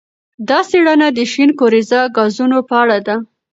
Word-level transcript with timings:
دا 0.49 0.59
څېړنه 0.69 1.07
د 1.17 1.19
شین 1.31 1.49
کوریزه 1.59 2.01
ګازونو 2.17 2.57
په 2.69 2.75
اړه 2.83 2.97
ده. 3.07 3.15